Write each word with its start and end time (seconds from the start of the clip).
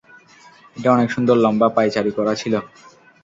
এটা 0.77 0.89
অনেকসুন্দর 0.91 1.37
লম্বা 1.37 1.67
পায়চারী 1.75 2.11
করা 2.17 2.33
ছিল। 2.35 2.53